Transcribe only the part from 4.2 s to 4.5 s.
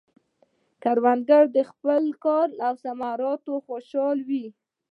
وي